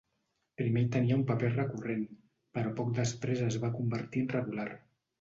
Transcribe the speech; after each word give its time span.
Primer 0.61 0.81
hi 0.85 0.89
tenia 0.95 1.17
un 1.19 1.25
paper 1.33 1.51
recurrent 1.53 2.03
però 2.59 2.75
poc 2.83 2.93
després 3.05 3.47
es 3.53 3.63
va 3.67 3.75
convertir 3.81 4.29
en 4.29 4.37
regular. 4.39 4.71